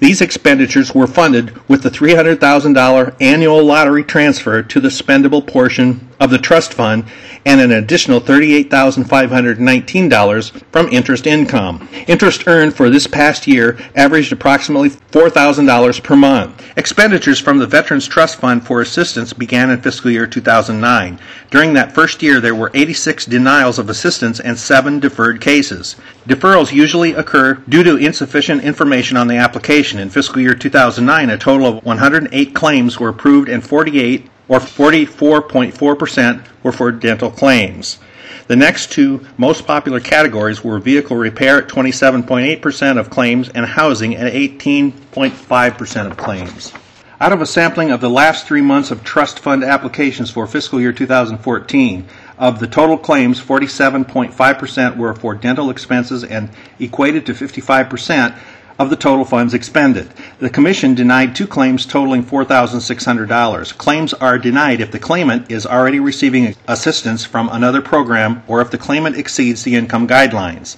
These 0.00 0.20
expenditures 0.20 0.94
were 0.94 1.06
funded 1.06 1.68
with 1.68 1.82
the 1.82 1.90
$300,000 1.90 3.16
annual 3.20 3.64
lottery 3.64 4.04
transfer 4.04 4.62
to 4.62 4.80
the 4.80 4.88
spendable 4.88 5.46
portion 5.46 6.07
of 6.20 6.30
the 6.30 6.38
trust 6.38 6.74
fund 6.74 7.04
and 7.46 7.60
an 7.60 7.70
additional 7.72 8.20
$38,519 8.20 10.62
from 10.72 10.88
interest 10.88 11.26
income. 11.26 11.88
Interest 12.06 12.46
earned 12.46 12.74
for 12.74 12.90
this 12.90 13.06
past 13.06 13.46
year 13.46 13.78
averaged 13.94 14.32
approximately 14.32 14.90
$4,000 14.90 16.02
per 16.02 16.16
month. 16.16 16.62
Expenditures 16.76 17.38
from 17.38 17.58
the 17.58 17.66
Veterans 17.66 18.06
Trust 18.06 18.36
Fund 18.36 18.66
for 18.66 18.80
assistance 18.80 19.32
began 19.32 19.70
in 19.70 19.80
fiscal 19.80 20.10
year 20.10 20.26
2009. 20.26 21.18
During 21.50 21.72
that 21.74 21.94
first 21.94 22.22
year, 22.22 22.40
there 22.40 22.54
were 22.54 22.70
86 22.74 23.24
denials 23.26 23.78
of 23.78 23.88
assistance 23.88 24.40
and 24.40 24.58
7 24.58 25.00
deferred 25.00 25.40
cases. 25.40 25.96
Deferrals 26.28 26.72
usually 26.72 27.14
occur 27.14 27.54
due 27.68 27.84
to 27.84 27.96
insufficient 27.96 28.62
information 28.62 29.16
on 29.16 29.28
the 29.28 29.36
application. 29.36 29.98
In 29.98 30.10
fiscal 30.10 30.42
year 30.42 30.54
2009, 30.54 31.30
a 31.30 31.38
total 31.38 31.66
of 31.66 31.82
108 31.84 32.54
claims 32.54 33.00
were 33.00 33.08
approved 33.08 33.48
and 33.48 33.66
48 33.66 34.28
or 34.48 34.58
44.4% 34.58 36.46
were 36.62 36.72
for 36.72 36.90
dental 36.90 37.30
claims. 37.30 37.98
The 38.46 38.56
next 38.56 38.92
two 38.92 39.26
most 39.36 39.66
popular 39.66 40.00
categories 40.00 40.64
were 40.64 40.78
vehicle 40.78 41.16
repair 41.16 41.58
at 41.58 41.68
27.8% 41.68 42.98
of 42.98 43.10
claims 43.10 43.50
and 43.50 43.66
housing 43.66 44.16
at 44.16 44.32
18.5% 44.32 46.10
of 46.10 46.16
claims. 46.16 46.72
Out 47.20 47.32
of 47.32 47.42
a 47.42 47.46
sampling 47.46 47.90
of 47.90 48.00
the 48.00 48.08
last 48.08 48.46
three 48.46 48.60
months 48.62 48.90
of 48.90 49.02
trust 49.02 49.40
fund 49.40 49.64
applications 49.64 50.30
for 50.30 50.46
fiscal 50.46 50.80
year 50.80 50.92
2014, 50.92 52.08
of 52.38 52.60
the 52.60 52.68
total 52.68 52.96
claims, 52.96 53.40
47.5% 53.40 54.96
were 54.96 55.14
for 55.14 55.34
dental 55.34 55.70
expenses 55.70 56.22
and 56.22 56.48
equated 56.78 57.26
to 57.26 57.34
55% 57.34 58.38
of 58.78 58.90
the 58.90 58.96
total 58.96 59.24
funds 59.24 59.54
expended. 59.54 60.08
The 60.38 60.50
Commission 60.50 60.94
denied 60.94 61.34
two 61.34 61.46
claims 61.46 61.84
totaling 61.84 62.22
$4,600. 62.22 63.76
Claims 63.76 64.14
are 64.14 64.38
denied 64.38 64.80
if 64.80 64.92
the 64.92 64.98
claimant 64.98 65.50
is 65.50 65.66
already 65.66 65.98
receiving 65.98 66.54
assistance 66.68 67.24
from 67.24 67.48
another 67.48 67.80
program 67.80 68.42
or 68.46 68.60
if 68.60 68.70
the 68.70 68.78
claimant 68.78 69.16
exceeds 69.16 69.64
the 69.64 69.74
income 69.74 70.06
guidelines. 70.06 70.76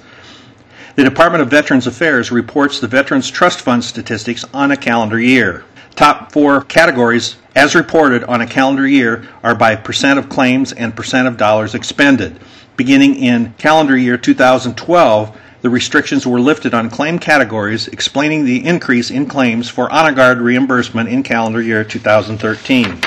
The 0.97 1.04
Department 1.04 1.42
of 1.42 1.50
Veterans 1.50 1.87
Affairs 1.87 2.33
reports 2.33 2.80
the 2.80 2.88
Veterans 2.88 3.30
Trust 3.30 3.61
Fund 3.61 3.85
statistics 3.85 4.45
on 4.52 4.73
a 4.73 4.76
calendar 4.76 5.21
year. 5.21 5.64
Top 5.95 6.33
four 6.33 6.62
categories, 6.62 7.37
as 7.54 7.75
reported 7.75 8.25
on 8.25 8.40
a 8.40 8.47
calendar 8.47 8.87
year, 8.87 9.28
are 9.42 9.54
by 9.54 9.76
percent 9.76 10.19
of 10.19 10.28
claims 10.28 10.73
and 10.73 10.97
percent 10.97 11.28
of 11.28 11.37
dollars 11.37 11.75
expended. 11.75 12.40
Beginning 12.76 13.16
in 13.16 13.52
calendar 13.59 13.97
year 13.97 14.16
2012, 14.16 15.37
the 15.62 15.71
restrictions 15.71 16.26
were 16.26 16.40
lifted 16.40 16.75
on 16.75 16.90
claim 16.90 17.19
categories, 17.19 17.88
explaining 17.88 18.45
the 18.45 18.64
increase 18.64 19.11
in 19.11 19.26
claims 19.26 19.69
for 19.69 19.90
honor 19.93 20.12
guard 20.12 20.38
reimbursement 20.38 21.09
in 21.09 21.23
calendar 21.23 21.61
year 21.61 21.85
2013. 21.85 23.00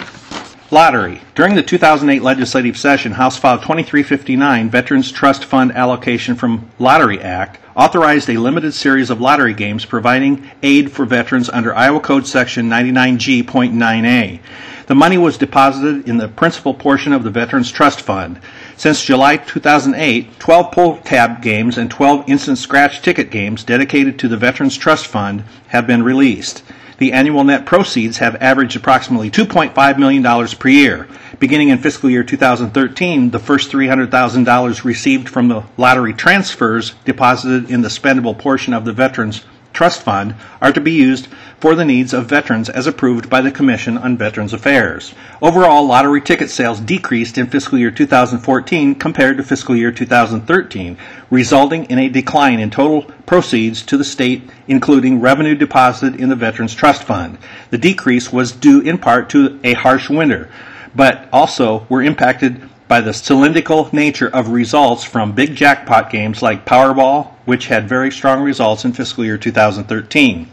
Lottery. 0.69 1.21
During 1.35 1.55
the 1.55 1.63
2008 1.63 2.21
legislative 2.21 2.77
session, 2.77 3.11
House 3.11 3.37
File 3.37 3.57
2359, 3.57 4.69
Veterans 4.69 5.11
Trust 5.11 5.45
Fund 5.45 5.71
Allocation 5.73 6.35
from 6.35 6.69
Lottery 6.79 7.21
Act, 7.21 7.59
authorized 7.75 8.29
a 8.29 8.37
limited 8.37 8.73
series 8.73 9.09
of 9.09 9.19
lottery 9.19 9.53
games 9.53 9.85
providing 9.85 10.49
aid 10.61 10.91
for 10.91 11.05
veterans 11.05 11.49
under 11.49 11.75
Iowa 11.75 11.99
Code 11.99 12.27
Section 12.27 12.69
99G.9A. 12.69 14.39
The 14.85 14.95
money 14.95 15.17
was 15.17 15.37
deposited 15.37 16.07
in 16.07 16.17
the 16.17 16.27
principal 16.27 16.73
portion 16.73 17.13
of 17.13 17.23
the 17.23 17.29
Veterans 17.29 17.71
Trust 17.71 18.01
Fund. 18.01 18.39
Since 18.75 19.05
July 19.05 19.37
2008, 19.37 20.39
12 20.39 20.71
pull 20.71 20.97
tab 20.97 21.41
games 21.41 21.77
and 21.77 21.89
12 21.89 22.29
instant 22.29 22.57
scratch 22.57 23.01
ticket 23.01 23.31
games 23.31 23.63
dedicated 23.63 24.19
to 24.19 24.27
the 24.27 24.37
Veterans 24.37 24.77
Trust 24.77 25.07
Fund 25.07 25.43
have 25.67 25.87
been 25.87 26.03
released. 26.03 26.63
The 27.03 27.11
annual 27.11 27.43
net 27.43 27.65
proceeds 27.65 28.19
have 28.19 28.37
averaged 28.37 28.77
approximately 28.77 29.29
$2.5 29.29 29.97
million 29.97 30.47
per 30.47 30.69
year. 30.69 31.09
Beginning 31.37 31.67
in 31.67 31.79
fiscal 31.79 32.09
year 32.09 32.23
2013, 32.23 33.29
the 33.29 33.39
first 33.39 33.69
$300,000 33.73 34.83
received 34.85 35.27
from 35.27 35.49
the 35.49 35.65
lottery 35.75 36.13
transfers 36.13 36.93
deposited 37.03 37.69
in 37.69 37.81
the 37.81 37.89
spendable 37.89 38.39
portion 38.39 38.73
of 38.73 38.85
the 38.85 38.93
Veterans 38.93 39.43
Trust 39.73 40.03
Fund 40.03 40.35
are 40.61 40.71
to 40.71 40.79
be 40.79 40.91
used 40.91 41.27
for 41.59 41.73
the 41.73 41.83
needs 41.83 42.13
of 42.13 42.27
veterans 42.27 42.69
as 42.69 42.85
approved 42.85 43.29
by 43.29 43.41
the 43.41 43.51
Commission 43.51 43.97
on 43.97 44.17
Veterans 44.17 44.53
Affairs. 44.53 45.15
Overall, 45.41 45.87
lottery 45.87 46.21
ticket 46.21 46.51
sales 46.51 46.79
decreased 46.79 47.37
in 47.37 47.47
fiscal 47.47 47.79
year 47.79 47.89
2014 47.89 48.95
compared 48.95 49.37
to 49.37 49.43
fiscal 49.43 49.75
year 49.75 49.91
2013, 49.91 50.97
resulting 51.31 51.85
in 51.85 51.97
a 51.97 52.09
decline 52.09 52.59
in 52.59 52.69
total 52.69 53.03
proceeds 53.25 53.81
to 53.83 53.97
the 53.97 54.03
state, 54.03 54.43
including 54.67 55.19
revenue 55.19 55.55
deposited 55.55 56.19
in 56.19 56.29
the 56.29 56.35
Veterans 56.35 56.75
Trust 56.75 57.03
Fund. 57.03 57.39
The 57.71 57.77
decrease 57.77 58.31
was 58.31 58.51
due 58.51 58.81
in 58.81 58.99
part 58.99 59.29
to 59.31 59.59
a 59.63 59.73
harsh 59.73 60.09
winter, 60.09 60.49
but 60.93 61.27
also 61.33 61.87
were 61.89 62.03
impacted 62.03 62.69
by 62.93 63.01
the 63.01 63.11
cylindrical 63.11 63.89
nature 63.91 64.29
of 64.35 64.49
results 64.49 65.03
from 65.03 65.31
big 65.31 65.55
jackpot 65.55 66.11
games 66.11 66.43
like 66.43 66.63
Powerball, 66.63 67.31
which 67.45 67.65
had 67.65 67.89
very 67.89 68.11
strong 68.11 68.43
results 68.43 68.85
in 68.85 68.93
fiscal 68.93 69.25
year 69.25 69.35
2013. 69.35 70.47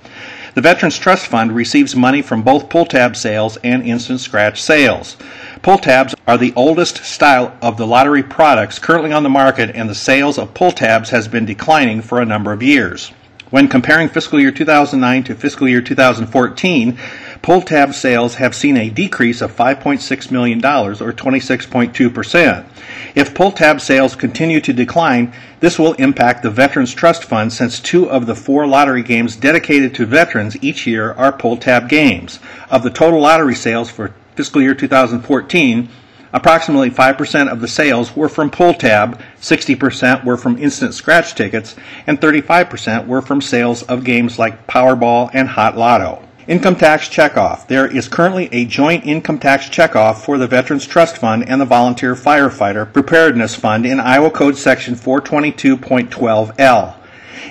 The 0.54 0.60
Veterans 0.62 0.96
Trust 0.96 1.26
Fund 1.26 1.52
receives 1.52 1.94
money 1.94 2.22
from 2.22 2.42
both 2.42 2.70
pull 2.70 2.86
tab 2.86 3.14
sales 3.14 3.58
and 3.58 3.82
instant 3.82 4.20
scratch 4.20 4.62
sales. 4.62 5.18
Pull 5.60 5.76
tabs 5.76 6.14
are 6.26 6.38
the 6.38 6.54
oldest 6.56 7.04
style 7.04 7.54
of 7.60 7.76
the 7.76 7.86
lottery 7.86 8.22
products 8.22 8.78
currently 8.78 9.12
on 9.12 9.22
the 9.22 9.28
market, 9.28 9.76
and 9.76 9.86
the 9.86 9.94
sales 9.94 10.38
of 10.38 10.54
pull 10.54 10.72
tabs 10.72 11.10
has 11.10 11.28
been 11.28 11.44
declining 11.44 12.00
for 12.00 12.22
a 12.22 12.24
number 12.24 12.54
of 12.54 12.62
years. 12.62 13.12
When 13.50 13.68
comparing 13.68 14.08
fiscal 14.08 14.40
year 14.40 14.50
2009 14.50 15.24
to 15.24 15.34
fiscal 15.34 15.68
year 15.68 15.82
2014, 15.82 16.98
pull 17.42 17.62
tab 17.62 17.94
sales 17.94 18.34
have 18.36 18.54
seen 18.54 18.76
a 18.76 18.90
decrease 18.90 19.40
of 19.40 19.54
$5.6 19.54 20.30
million 20.30 20.58
or 20.58 20.94
26.2%. 20.94 22.66
If 23.14 23.34
pull 23.34 23.52
tab 23.52 23.80
sales 23.80 24.14
continue 24.14 24.60
to 24.60 24.72
decline, 24.72 25.32
this 25.60 25.78
will 25.78 25.94
impact 25.94 26.42
the 26.42 26.50
Veterans 26.50 26.92
Trust 26.94 27.24
Fund 27.24 27.52
since 27.52 27.80
two 27.80 28.10
of 28.10 28.26
the 28.26 28.34
four 28.34 28.66
lottery 28.66 29.02
games 29.02 29.36
dedicated 29.36 29.94
to 29.94 30.06
veterans 30.06 30.62
each 30.62 30.86
year 30.86 31.12
are 31.12 31.32
pull 31.32 31.56
tab 31.56 31.88
games. 31.88 32.40
Of 32.70 32.82
the 32.82 32.90
total 32.90 33.20
lottery 33.20 33.54
sales 33.54 33.90
for 33.90 34.14
fiscal 34.36 34.62
year 34.62 34.74
2014, 34.74 35.88
Approximately 36.32 36.90
5% 36.90 37.50
of 37.50 37.60
the 37.60 37.66
sales 37.66 38.14
were 38.14 38.28
from 38.28 38.50
pull 38.50 38.74
tab, 38.74 39.20
60% 39.40 40.24
were 40.24 40.36
from 40.36 40.58
instant 40.58 40.94
scratch 40.94 41.34
tickets, 41.34 41.74
and 42.06 42.20
35% 42.20 43.06
were 43.06 43.20
from 43.20 43.40
sales 43.40 43.82
of 43.82 44.04
games 44.04 44.38
like 44.38 44.68
Powerball 44.68 45.30
and 45.32 45.48
Hot 45.48 45.76
Lotto. 45.76 46.22
Income 46.50 46.78
tax 46.78 47.08
checkoff. 47.08 47.68
There 47.68 47.86
is 47.86 48.08
currently 48.08 48.48
a 48.50 48.64
joint 48.64 49.06
income 49.06 49.38
tax 49.38 49.68
checkoff 49.68 50.24
for 50.24 50.36
the 50.36 50.48
Veterans 50.48 50.84
Trust 50.84 51.18
Fund 51.18 51.48
and 51.48 51.60
the 51.60 51.64
Volunteer 51.64 52.16
Firefighter 52.16 52.92
Preparedness 52.92 53.54
Fund 53.54 53.86
in 53.86 54.00
Iowa 54.00 54.32
Code 54.32 54.56
Section 54.56 54.96
422.12L. 54.96 56.96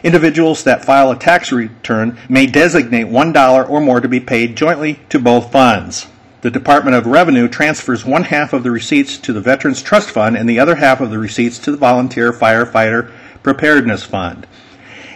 Individuals 0.04 0.66
that 0.66 0.84
file 0.84 1.12
a 1.12 1.16
tax 1.16 1.54
return 1.54 2.18
may 2.28 2.46
designate 2.46 3.08
$1 3.08 3.70
or 3.70 3.80
more 3.80 4.02
to 4.02 4.10
be 4.10 4.20
paid 4.20 4.58
jointly 4.58 5.00
to 5.08 5.18
both 5.18 5.50
funds. 5.50 6.08
The 6.42 6.52
Department 6.52 6.98
of 6.98 7.06
Revenue 7.06 7.48
transfers 7.48 8.04
one 8.04 8.24
half 8.24 8.52
of 8.52 8.64
the 8.64 8.72
receipts 8.72 9.18
to 9.20 9.32
the 9.32 9.40
Veterans 9.40 9.82
Trust 9.82 10.10
Fund 10.10 10.36
and 10.36 10.50
the 10.50 10.60
other 10.60 10.76
half 10.76 11.00
of 11.00 11.10
the 11.10 11.20
receipts 11.20 11.58
to 11.60 11.72
the 11.72 11.78
Volunteer 11.78 12.34
Firefighter 12.34 13.14
Preparedness 13.44 14.04
Fund. 14.04 14.46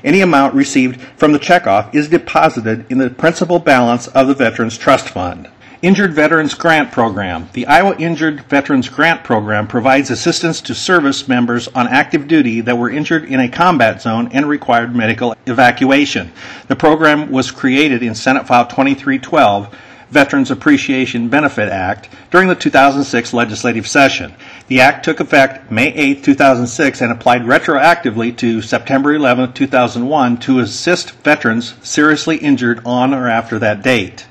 Any 0.04 0.22
amount 0.22 0.54
received 0.54 1.02
from 1.18 1.32
the 1.32 1.40
checkoff 1.40 1.94
is 1.96 2.10
deposited 2.10 2.86
in 2.90 2.98
the 2.98 3.10
principal 3.10 3.60
balance 3.60 4.08
of 4.08 4.28
the 4.28 4.34
Veterans 4.34 4.78
Trust 4.78 5.10
Fund. 5.10 5.50
Injured 5.82 6.14
Veterans 6.14 6.54
Grant 6.54 6.94
Program. 6.94 7.50
The 7.52 7.68
Iowa 7.68 7.96
Injured 7.98 8.46
Veterans 8.46 8.88
Grant 8.88 9.24
Program 9.26 9.68
provides 9.68 10.10
assistance 10.10 10.62
to 10.62 10.74
service 10.74 11.28
members 11.28 11.68
on 11.70 11.90
active 11.90 12.26
duty 12.26 12.62
that 12.62 12.78
were 12.78 12.90
injured 12.90 13.26
in 13.26 13.42
a 13.42 13.50
combat 13.50 14.02
zone 14.02 14.30
and 14.32 14.48
required 14.48 14.96
medical 14.96 15.36
evacuation. 15.46 16.32
The 16.70 16.78
program 16.78 17.32
was 17.32 17.52
created 17.52 18.02
in 18.02 18.16
Senate 18.16 18.48
File 18.48 18.66
2312 18.66 19.76
Veterans 20.10 20.52
Appreciation 20.52 21.28
Benefit 21.28 21.68
Act 21.68 22.08
during 22.32 22.48
the 22.48 22.56
2006 22.56 23.34
legislative 23.34 23.88
session. 23.88 24.34
The 24.74 24.82
act 24.82 25.06
took 25.06 25.20
effect 25.20 25.70
May 25.70 25.94
8, 25.94 26.24
2006 26.24 27.00
and 27.00 27.12
applied 27.12 27.44
retroactively 27.44 28.36
to 28.38 28.60
September 28.64 29.14
11, 29.14 29.54
2001 29.54 30.38
to 30.38 30.60
assist 30.62 31.12
veterans 31.12 31.76
seriously 31.84 32.38
injured 32.38 32.82
on 32.84 33.14
or 33.14 33.30
after 33.30 33.60
that 33.60 33.84
date. 33.84 34.26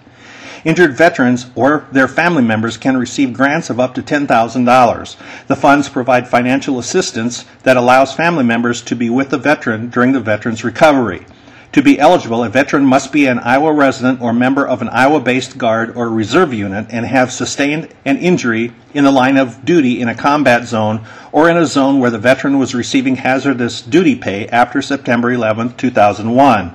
Injured 0.64 0.96
veterans 0.96 1.46
or 1.54 1.86
their 1.92 2.08
family 2.08 2.42
members 2.42 2.76
can 2.76 2.96
receive 2.96 3.32
grants 3.32 3.70
of 3.70 3.78
up 3.78 3.94
to 3.94 4.02
$10,000. 4.02 5.46
The 5.46 5.54
funds 5.54 5.88
provide 5.88 6.26
financial 6.26 6.80
assistance 6.80 7.44
that 7.62 7.76
allows 7.76 8.12
family 8.12 8.42
members 8.42 8.82
to 8.82 8.96
be 8.96 9.08
with 9.08 9.30
the 9.30 9.38
veteran 9.38 9.90
during 9.90 10.10
the 10.10 10.18
veteran's 10.18 10.64
recovery. 10.64 11.24
To 11.72 11.82
be 11.82 11.98
eligible, 11.98 12.44
a 12.44 12.50
veteran 12.50 12.84
must 12.84 13.12
be 13.12 13.24
an 13.24 13.38
Iowa 13.38 13.72
resident 13.72 14.20
or 14.20 14.34
member 14.34 14.68
of 14.68 14.82
an 14.82 14.90
Iowa 14.90 15.20
based 15.20 15.56
Guard 15.56 15.96
or 15.96 16.10
Reserve 16.10 16.52
unit 16.52 16.84
and 16.90 17.06
have 17.06 17.32
sustained 17.32 17.88
an 18.04 18.18
injury 18.18 18.72
in 18.92 19.04
the 19.04 19.10
line 19.10 19.38
of 19.38 19.64
duty 19.64 19.98
in 19.98 20.06
a 20.06 20.14
combat 20.14 20.66
zone 20.66 21.02
or 21.32 21.48
in 21.48 21.56
a 21.56 21.64
zone 21.64 21.98
where 21.98 22.10
the 22.10 22.18
veteran 22.18 22.58
was 22.58 22.74
receiving 22.74 23.16
hazardous 23.16 23.80
duty 23.80 24.14
pay 24.14 24.46
after 24.48 24.82
September 24.82 25.32
11, 25.32 25.74
2001. 25.76 26.74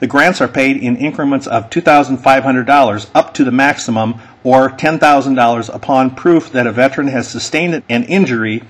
The 0.00 0.06
grants 0.06 0.42
are 0.42 0.48
paid 0.48 0.76
in 0.76 0.96
increments 0.96 1.46
of 1.46 1.70
$2,500 1.70 3.10
up 3.14 3.32
to 3.32 3.42
the 3.42 3.50
maximum 3.50 4.20
or 4.44 4.68
$10,000 4.68 5.74
upon 5.74 6.14
proof 6.14 6.52
that 6.52 6.66
a 6.66 6.72
veteran 6.72 7.08
has 7.08 7.26
sustained 7.26 7.82
an 7.88 8.04
injury 8.04 8.62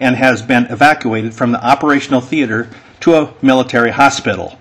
and 0.00 0.16
has 0.16 0.42
been 0.42 0.64
evacuated 0.64 1.32
from 1.32 1.52
the 1.52 1.64
operational 1.64 2.20
theater 2.20 2.68
to 2.98 3.14
a 3.14 3.32
military 3.42 3.92
hospital. 3.92 4.58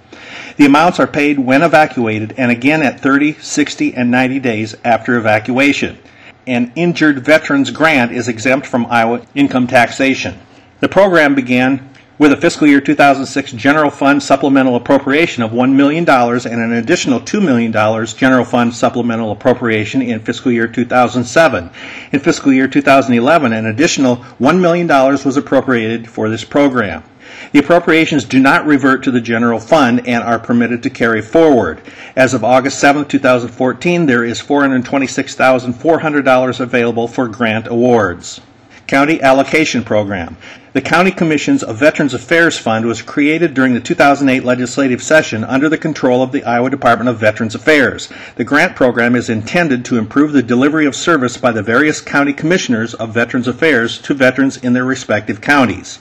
The 0.58 0.66
amounts 0.66 1.00
are 1.00 1.08
paid 1.08 1.40
when 1.40 1.62
evacuated 1.62 2.34
and 2.38 2.52
again 2.52 2.82
at 2.84 3.00
30, 3.00 3.34
60, 3.34 3.96
and 3.96 4.12
90 4.12 4.40
days 4.40 4.76
after 4.84 5.18
evacuation. 5.18 5.98
An 6.46 6.72
injured 6.76 7.24
veteran's 7.24 7.72
grant 7.72 8.12
is 8.12 8.28
exempt 8.28 8.68
from 8.68 8.86
Iowa 8.88 9.26
income 9.34 9.68
taxation. 9.68 10.40
The 10.82 10.90
program 10.90 11.36
began 11.36 11.90
with 12.18 12.32
a 12.32 12.38
fiscal 12.38 12.68
year 12.68 12.80
2006 12.80 13.54
general 13.54 13.90
fund 13.90 14.22
supplemental 14.22 14.76
appropriation 14.76 15.42
of 15.44 15.52
$1 15.52 15.74
million 15.74 16.08
and 16.08 16.46
an 16.46 16.74
additional 16.74 17.20
$2 17.20 17.44
million 17.44 17.72
general 18.06 18.46
fund 18.46 18.74
supplemental 18.74 19.32
appropriation 19.32 20.02
in 20.02 20.20
fiscal 20.20 20.52
year 20.52 20.68
2007. 20.68 21.70
In 22.12 22.20
fiscal 22.20 22.54
year 22.54 22.68
2011, 22.68 23.54
an 23.54 23.66
additional 23.66 24.18
$1 24.18 24.60
million 24.62 24.88
was 24.88 25.38
appropriated 25.38 26.08
for 26.10 26.30
this 26.30 26.44
program. 26.44 27.04
The 27.54 27.60
appropriations 27.60 28.26
do 28.26 28.40
not 28.40 28.66
revert 28.66 29.04
to 29.04 29.12
the 29.12 29.22
general 29.22 29.60
fund 29.60 30.08
and 30.08 30.24
are 30.24 30.40
permitted 30.40 30.82
to 30.82 30.90
carry 30.90 31.22
forward. 31.22 31.82
As 32.16 32.34
of 32.34 32.44
August 32.44 32.80
7, 32.80 33.06
2014, 33.06 34.08
there 34.08 34.24
is 34.24 34.42
$426,400 34.42 36.60
available 36.60 37.08
for 37.08 37.28
grant 37.28 37.68
awards. 37.68 38.42
County 38.88 39.22
Allocation 39.22 39.84
Program. 39.84 40.36
The 40.74 40.82
County 40.82 41.12
Commissions 41.12 41.62
Veterans 41.62 42.16
Affairs 42.16 42.58
Fund 42.58 42.88
was 42.88 43.04
created 43.04 43.54
during 43.54 43.76
the 43.76 43.80
2008 43.80 44.44
legislative 44.44 45.04
session 45.04 45.44
under 45.44 45.70
the 45.70 45.78
control 45.78 46.24
of 46.24 46.32
the 46.32 46.44
Iowa 46.44 46.72
Department 46.72 47.08
of 47.08 47.20
Veterans 47.20 47.54
Affairs. 47.54 48.10
The 48.36 48.44
grant 48.44 48.76
program 48.76 49.16
is 49.16 49.30
intended 49.30 49.86
to 49.86 50.00
improve 50.00 50.34
the 50.34 50.42
delivery 50.42 50.88
of 50.88 50.96
service 50.96 51.38
by 51.38 51.52
the 51.52 51.62
various 51.62 52.02
county 52.02 52.34
commissioners 52.34 52.96
of 52.96 53.14
Veterans 53.14 53.48
Affairs 53.48 54.00
to 54.00 54.16
veterans 54.16 54.58
in 54.58 54.74
their 54.74 54.86
respective 54.86 55.40
counties. 55.40 56.00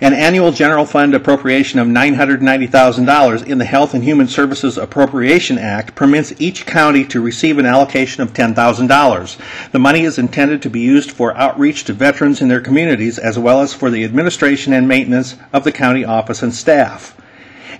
An 0.00 0.14
annual 0.14 0.52
general 0.52 0.84
fund 0.84 1.14
appropriation 1.14 1.78
of 1.78 1.88
$990,000 1.88 3.46
in 3.46 3.58
the 3.58 3.64
Health 3.64 3.94
and 3.94 4.04
Human 4.04 4.28
Services 4.28 4.78
Appropriation 4.78 5.58
Act 5.58 5.94
permits 5.94 6.32
each 6.40 6.66
county 6.66 7.04
to 7.06 7.20
receive 7.20 7.58
an 7.58 7.66
allocation 7.66 8.22
of 8.22 8.32
$10,000. 8.32 9.70
The 9.72 9.78
money 9.78 10.04
is 10.04 10.18
intended 10.18 10.62
to 10.62 10.70
be 10.70 10.80
used 10.80 11.10
for 11.10 11.36
outreach 11.36 11.84
to 11.84 11.92
veterans 11.92 12.40
in 12.40 12.48
their 12.48 12.60
communities 12.60 13.18
as 13.18 13.38
well 13.38 13.60
as 13.60 13.74
for 13.74 13.90
the 13.90 14.04
administration 14.04 14.72
and 14.72 14.86
maintenance 14.86 15.36
of 15.52 15.64
the 15.64 15.72
county 15.72 16.04
office 16.04 16.42
and 16.42 16.54
staff. 16.54 17.14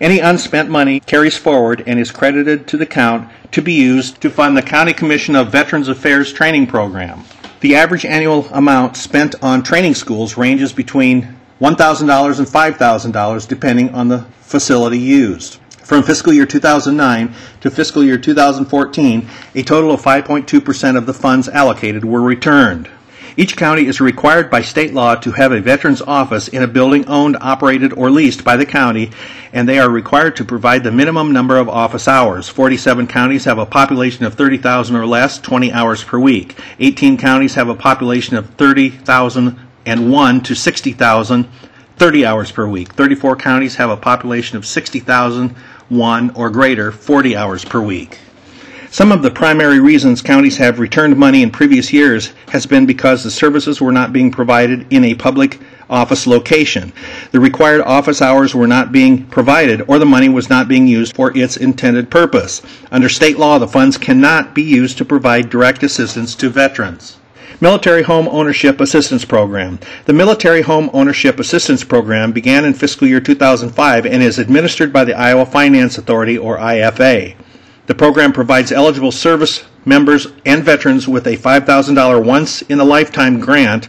Any 0.01 0.20
unspent 0.20 0.70
money 0.70 1.01
carries 1.01 1.37
forward 1.37 1.83
and 1.87 1.98
is 1.98 2.12
credited 2.12 2.68
to 2.68 2.77
the 2.77 2.87
count 2.87 3.29
to 3.51 3.62
be 3.62 3.72
used 3.72 4.20
to 4.20 4.31
fund 4.31 4.57
the 4.57 4.62
County 4.62 4.92
Commission 4.92 5.35
of 5.35 5.51
Veterans 5.51 5.88
Affairs 5.88 6.33
training 6.33 6.68
program. 6.68 7.24
The 7.61 7.74
average 7.74 8.05
annual 8.05 8.46
amount 8.53 8.96
spent 8.96 9.35
on 9.42 9.64
training 9.64 9.96
schools 9.96 10.37
ranges 10.37 10.72
between 10.72 11.38
$1,000 11.61 12.38
and 12.38 12.47
$5,000 12.47 13.49
depending 13.49 13.94
on 13.94 14.09
the 14.09 14.21
facility 14.40 14.99
used. 14.99 15.59
From 15.83 16.03
fiscal 16.03 16.33
year 16.33 16.47
2009 16.47 17.35
to 17.62 17.71
fiscal 17.71 18.05
year 18.05 18.18
2014, 18.18 19.29
a 19.55 19.62
total 19.62 19.90
of 19.90 20.03
5.2% 20.03 20.97
of 20.97 21.07
the 21.07 21.14
funds 21.14 21.49
allocated 21.49 22.05
were 22.05 22.21
returned. 22.21 22.90
Each 23.38 23.57
county 23.57 23.87
is 23.87 24.01
required 24.01 24.51
by 24.51 24.62
state 24.62 24.92
law 24.92 25.14
to 25.14 25.31
have 25.31 25.53
a 25.53 25.61
veterans 25.61 26.03
office 26.03 26.49
in 26.49 26.62
a 26.62 26.66
building 26.66 27.07
owned, 27.07 27.37
operated, 27.40 27.92
or 27.92 28.11
leased 28.11 28.42
by 28.42 28.57
the 28.57 28.66
county, 28.66 29.11
and 29.53 29.68
they 29.68 29.79
are 29.79 29.88
required 29.88 30.35
to 30.37 30.44
provide 30.44 30.83
the 30.83 30.90
minimum 30.90 31.33
number 31.33 31.57
of 31.57 31.68
office 31.68 32.09
hours. 32.09 32.49
47 32.49 33.07
counties 33.07 33.44
have 33.44 33.59
a 33.59 33.64
population 33.64 34.25
of 34.25 34.35
30,000 34.35 34.97
or 34.97 35.07
less, 35.07 35.38
20 35.38 35.73
hours 35.73 36.03
per 36.03 36.18
week. 36.18 36.59
18 36.81 37.16
counties 37.16 37.55
have 37.55 37.68
a 37.68 37.77
population 37.77 38.37
of 38.37 38.51
30,000 38.57 39.67
and 39.88 40.11
1 40.11 40.42
to 40.42 40.55
60,000 40.55 41.48
30 41.98 42.24
hours 42.24 42.53
per 42.53 42.66
week. 42.68 42.92
34 42.92 43.35
counties 43.37 43.74
have 43.74 43.90
a 43.90 43.96
population 43.96 44.57
of 44.57 44.64
60,000, 44.64 45.51
1 45.88 46.31
or 46.31 46.48
greater 46.48 46.92
40 46.92 47.37
hours 47.37 47.64
per 47.64 47.81
week. 47.81 48.18
Some 48.90 49.12
of 49.12 49.20
the 49.20 49.31
primary 49.31 49.81
reasons 49.81 50.22
counties 50.22 50.57
have 50.57 50.79
returned 50.79 51.16
money 51.16 51.42
in 51.42 51.51
previous 51.51 51.92
years 51.92 52.33
has 52.48 52.66
been 52.66 52.87
because 52.87 53.22
the 53.22 53.31
services 53.31 53.81
were 53.81 53.92
not 53.92 54.12
being 54.12 54.31
provided 54.31 54.87
in 54.90 55.05
a 55.05 55.14
public 55.14 55.59
office 55.90 56.27
location. 56.27 56.92
The 57.33 57.40
required 57.40 57.83
office 57.83 58.22
hours 58.22 58.55
were 58.55 58.66
not 58.66 58.92
being 58.92 59.27
provided 59.27 59.83
or 59.88 59.98
the 59.98 60.07
money 60.07 60.29
was 60.29 60.48
not 60.48 60.68
being 60.68 60.87
used 60.87 61.16
for 61.16 61.37
its 61.37 61.57
intended 61.57 62.11
purpose. 62.11 62.62
Under 62.90 63.09
state 63.09 63.38
law, 63.38 63.59
the 63.59 63.68
funds 63.68 63.98
cannot 63.98 64.55
be 64.55 64.62
used 64.62 64.98
to 64.98 65.05
provide 65.05 65.51
direct 65.51 65.83
assistance 65.83 66.35
to 66.37 66.48
veterans. 66.48 67.18
Military 67.61 68.03
Home 68.03 68.29
Ownership 68.29 68.81
Assistance 68.81 69.25
Program. 69.25 69.81
The 70.05 70.12
Military 70.12 70.62
Home 70.62 70.88
Ownership 70.92 71.40
Assistance 71.40 71.83
Program 71.83 72.31
began 72.31 72.64
in 72.64 72.73
fiscal 72.73 73.09
year 73.09 73.21
2005 73.21 74.07
and 74.07 74.23
is 74.23 74.38
administered 74.38 74.92
by 74.92 75.05
the 75.05 75.14
Iowa 75.14 75.44
Finance 75.44 75.99
Authority, 75.99 76.38
or 76.38 76.57
IFA. 76.59 77.35
The 77.87 77.94
program 77.97 78.33
provides 78.33 78.71
eligible 78.71 79.11
service 79.11 79.64
members 79.85 80.29
and 80.47 80.62
veterans 80.62 81.09
with 81.09 81.27
a 81.27 81.37
$5,000 81.37 82.25
once 82.25 82.62
in 82.62 82.79
a 82.79 82.85
lifetime 82.85 83.40
grant 83.40 83.87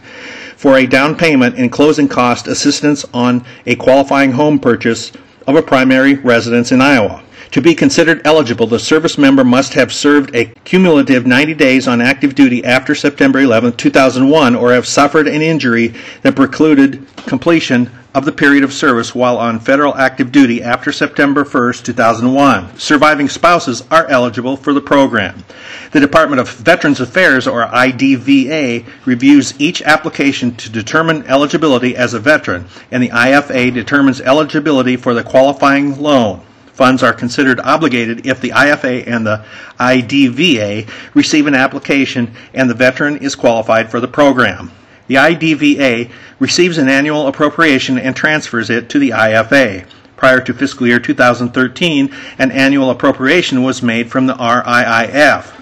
for 0.56 0.76
a 0.76 0.86
down 0.86 1.14
payment 1.14 1.56
and 1.56 1.70
closing 1.70 2.08
cost 2.08 2.48
assistance 2.48 3.04
on 3.14 3.44
a 3.66 3.76
qualifying 3.76 4.32
home 4.32 4.58
purchase 4.58 5.12
of 5.46 5.54
a 5.54 5.62
primary 5.62 6.14
residence 6.14 6.72
in 6.72 6.80
Iowa. 6.80 7.22
To 7.52 7.60
be 7.60 7.74
considered 7.74 8.20
eligible, 8.24 8.68
the 8.68 8.78
service 8.78 9.18
member 9.18 9.42
must 9.42 9.74
have 9.74 9.92
served 9.92 10.36
a 10.36 10.44
cumulative 10.64 11.26
90 11.26 11.54
days 11.54 11.88
on 11.88 12.00
active 12.00 12.36
duty 12.36 12.64
after 12.64 12.94
September 12.94 13.40
11, 13.40 13.72
2001, 13.72 14.54
or 14.54 14.72
have 14.72 14.86
suffered 14.86 15.26
an 15.26 15.42
injury 15.42 15.92
that 16.22 16.36
precluded 16.36 17.04
completion 17.16 17.90
of 18.14 18.24
the 18.24 18.30
period 18.30 18.62
of 18.62 18.72
service 18.72 19.16
while 19.16 19.36
on 19.36 19.58
federal 19.58 19.96
active 19.96 20.30
duty 20.30 20.62
after 20.62 20.92
September 20.92 21.42
1, 21.42 21.72
2001. 21.72 22.78
Surviving 22.78 23.28
spouses 23.28 23.82
are 23.90 24.06
eligible 24.06 24.56
for 24.56 24.72
the 24.72 24.80
program. 24.80 25.42
The 25.90 25.98
Department 25.98 26.38
of 26.38 26.48
Veterans 26.50 27.00
Affairs, 27.00 27.48
or 27.48 27.66
IDVA, 27.66 28.86
reviews 29.06 29.60
each 29.60 29.82
application 29.82 30.54
to 30.54 30.70
determine 30.70 31.24
eligibility 31.26 31.96
as 31.96 32.14
a 32.14 32.20
veteran, 32.20 32.66
and 32.92 33.02
the 33.02 33.08
IFA 33.10 33.74
determines 33.74 34.20
eligibility 34.20 34.96
for 34.96 35.14
the 35.14 35.24
qualifying 35.24 36.00
loan. 36.00 36.42
Funds 36.80 37.02
are 37.02 37.12
considered 37.12 37.60
obligated 37.60 38.26
if 38.26 38.40
the 38.40 38.48
IFA 38.48 39.06
and 39.06 39.26
the 39.26 39.44
IDVA 39.78 40.88
receive 41.12 41.46
an 41.46 41.54
application 41.54 42.34
and 42.54 42.70
the 42.70 42.74
veteran 42.74 43.18
is 43.18 43.34
qualified 43.34 43.90
for 43.90 44.00
the 44.00 44.08
program. 44.08 44.72
The 45.06 45.16
IDVA 45.16 46.10
receives 46.38 46.78
an 46.78 46.88
annual 46.88 47.26
appropriation 47.26 47.98
and 47.98 48.16
transfers 48.16 48.70
it 48.70 48.88
to 48.88 48.98
the 48.98 49.10
IFA. 49.10 49.84
Prior 50.16 50.40
to 50.40 50.54
fiscal 50.54 50.86
year 50.86 50.98
2013, 50.98 52.14
an 52.38 52.50
annual 52.50 52.88
appropriation 52.88 53.62
was 53.62 53.82
made 53.82 54.10
from 54.10 54.26
the 54.26 54.32
RIIF. 54.32 55.52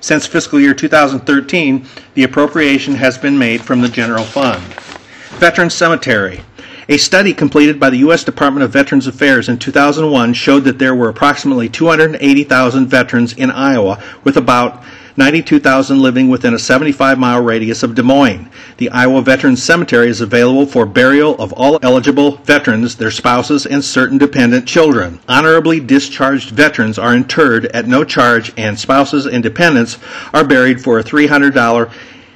Since 0.00 0.26
fiscal 0.26 0.58
year 0.58 0.74
2013, 0.74 1.86
the 2.14 2.24
appropriation 2.24 2.96
has 2.96 3.16
been 3.16 3.38
made 3.38 3.60
from 3.60 3.80
the 3.80 3.88
general 3.88 4.24
fund. 4.24 4.60
Veterans 5.38 5.74
Cemetery. 5.74 6.40
A 6.86 6.98
study 6.98 7.32
completed 7.32 7.80
by 7.80 7.88
the 7.88 7.98
U.S. 7.98 8.24
Department 8.24 8.62
of 8.62 8.70
Veterans 8.70 9.06
Affairs 9.06 9.48
in 9.48 9.58
2001 9.58 10.34
showed 10.34 10.64
that 10.64 10.78
there 10.78 10.94
were 10.94 11.08
approximately 11.08 11.66
280,000 11.66 12.86
veterans 12.88 13.32
in 13.32 13.50
Iowa, 13.50 14.02
with 14.22 14.36
about 14.36 14.84
92,000 15.16 16.00
living 16.00 16.28
within 16.28 16.52
a 16.52 16.58
75 16.58 17.18
mile 17.18 17.42
radius 17.42 17.82
of 17.82 17.94
Des 17.94 18.02
Moines. 18.02 18.50
The 18.76 18.90
Iowa 18.90 19.22
Veterans 19.22 19.62
Cemetery 19.62 20.08
is 20.10 20.20
available 20.20 20.66
for 20.66 20.84
burial 20.84 21.40
of 21.40 21.54
all 21.54 21.78
eligible 21.82 22.32
veterans, 22.38 22.96
their 22.96 23.10
spouses, 23.10 23.64
and 23.64 23.82
certain 23.82 24.18
dependent 24.18 24.68
children. 24.68 25.20
Honorably 25.26 25.80
discharged 25.80 26.50
veterans 26.50 26.98
are 26.98 27.14
interred 27.14 27.64
at 27.66 27.88
no 27.88 28.04
charge, 28.04 28.52
and 28.58 28.78
spouses 28.78 29.24
and 29.24 29.42
dependents 29.42 29.96
are 30.34 30.44
buried 30.44 30.82
for 30.82 30.98
a 30.98 31.04
$300 31.04 31.90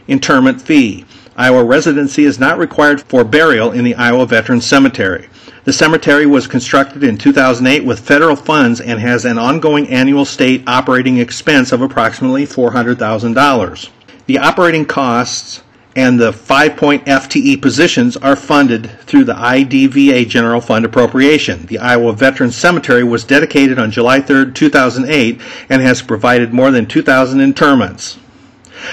interment 0.07 0.63
fee. 0.63 1.05
Iowa 1.38 1.62
residency 1.62 2.24
is 2.24 2.40
not 2.40 2.59
required 2.59 3.01
for 3.01 3.22
burial 3.22 3.70
in 3.70 3.85
the 3.85 3.94
Iowa 3.94 4.27
Veterans 4.27 4.66
Cemetery. 4.66 5.29
The 5.62 5.72
cemetery 5.72 6.27
was 6.27 6.48
constructed 6.48 7.05
in 7.05 7.16
2008 7.16 7.85
with 7.85 8.01
federal 8.01 8.35
funds 8.35 8.81
and 8.81 8.98
has 8.98 9.24
an 9.24 9.38
ongoing 9.38 9.87
annual 9.88 10.24
state 10.24 10.64
operating 10.66 11.18
expense 11.18 11.70
of 11.70 11.81
approximately 11.81 12.44
$400,000. 12.44 13.90
The 14.27 14.38
operating 14.38 14.85
costs 14.85 15.62
and 15.94 16.18
the 16.18 16.33
five 16.33 16.77
point 16.77 17.05
FTE 17.07 17.62
positions 17.62 18.16
are 18.16 18.35
funded 18.35 18.90
through 19.03 19.24
the 19.24 19.35
IDVA 19.35 20.29
General 20.29 20.61
Fund 20.61 20.85
appropriation. 20.85 21.66
The 21.66 21.79
Iowa 21.79 22.14
Veterans 22.14 22.57
Cemetery 22.57 23.05
was 23.05 23.22
dedicated 23.22 23.79
on 23.79 23.92
July 23.92 24.20
3, 24.20 24.53
2008, 24.53 25.40
and 25.68 25.83
has 25.83 26.03
provided 26.03 26.53
more 26.53 26.72
than 26.72 26.87
2,000 26.87 27.40
interments. 27.40 28.18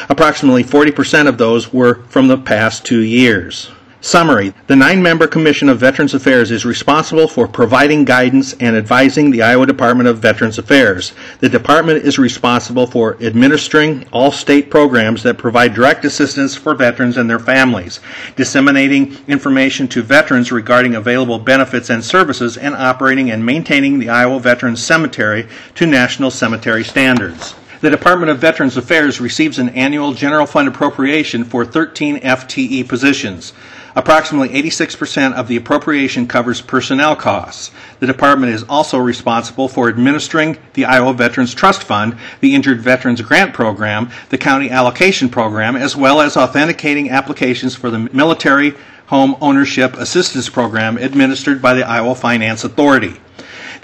Approximately 0.10 0.64
40% 0.64 1.28
of 1.28 1.38
those 1.38 1.74
were 1.74 2.04
from 2.10 2.28
the 2.28 2.38
past 2.38 2.86
two 2.86 3.02
years. 3.02 3.72
Summary 4.06 4.54
The 4.68 4.76
nine 4.76 5.02
member 5.02 5.26
Commission 5.26 5.68
of 5.68 5.80
Veterans 5.80 6.14
Affairs 6.14 6.52
is 6.52 6.64
responsible 6.64 7.28
for 7.28 7.48
providing 7.48 8.06
guidance 8.06 8.54
and 8.60 8.76
advising 8.76 9.32
the 9.32 9.42
Iowa 9.42 9.66
Department 9.66 10.08
of 10.08 10.20
Veterans 10.20 10.60
Affairs. 10.60 11.14
The 11.40 11.50
department 11.50 12.06
is 12.06 12.20
responsible 12.20 12.86
for 12.86 13.18
administering 13.20 14.06
all 14.14 14.32
state 14.32 14.70
programs 14.70 15.24
that 15.24 15.40
provide 15.40 15.74
direct 15.74 16.06
assistance 16.06 16.54
for 16.54 16.76
veterans 16.76 17.18
and 17.18 17.28
their 17.28 17.40
families, 17.40 18.00
disseminating 18.36 19.18
information 19.28 19.88
to 19.88 20.04
veterans 20.04 20.52
regarding 20.52 20.94
available 20.94 21.40
benefits 21.40 21.90
and 21.90 22.06
services, 22.06 22.58
and 22.58 22.76
operating 22.76 23.32
and 23.32 23.44
maintaining 23.44 23.98
the 23.98 24.10
Iowa 24.10 24.40
Veterans 24.40 24.84
Cemetery 24.84 25.48
to 25.74 25.88
national 25.88 26.30
cemetery 26.30 26.84
standards. 26.84 27.56
The 27.86 27.92
Department 27.92 28.32
of 28.32 28.40
Veterans 28.40 28.78
Affairs 28.78 29.22
receives 29.22 29.60
an 29.60 29.70
annual 29.70 30.14
general 30.16 30.48
fund 30.48 30.68
appropriation 30.68 31.44
for 31.44 31.64
13 31.64 32.20
FTE 32.20 32.88
positions. 32.88 33.54
Approximately 33.96 34.60
86% 34.60 35.34
of 35.34 35.48
the 35.48 35.56
appropriation 35.56 36.26
covers 36.28 36.62
personnel 36.62 37.16
costs. 37.16 37.70
The 38.00 38.08
department 38.08 38.54
is 38.54 38.64
also 38.64 38.98
responsible 38.98 39.68
for 39.68 39.88
administering 39.88 40.58
the 40.74 40.86
Iowa 40.86 41.14
Veterans 41.14 41.54
Trust 41.54 41.84
Fund, 41.84 42.18
the 42.42 42.56
Injured 42.56 42.82
Veterans 42.82 43.22
Grant 43.22 43.54
Program, 43.54 44.10
the 44.30 44.40
County 44.40 44.72
Allocation 44.72 45.30
Program, 45.30 45.76
as 45.76 45.96
well 45.96 46.22
as 46.22 46.36
authenticating 46.36 47.12
applications 47.12 47.76
for 47.76 47.92
the 47.92 48.00
Military 48.00 48.74
Home 49.10 49.38
Ownership 49.42 49.94
Assistance 49.94 50.50
Program 50.50 50.98
administered 50.98 51.62
by 51.62 51.76
the 51.76 51.88
Iowa 51.88 52.16
Finance 52.16 52.64
Authority. 52.64 53.22